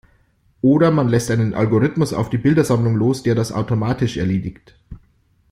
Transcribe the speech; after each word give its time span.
Oder 0.63 0.89
man 0.89 1.09
lässt 1.09 1.29
einen 1.29 1.53
Algorithmus 1.53 2.11
auf 2.11 2.31
die 2.31 2.39
Bildersammlung 2.39 2.95
los, 2.95 3.21
der 3.21 3.35
das 3.35 3.51
automatisch 3.51 4.17
erledigt. 4.17 4.73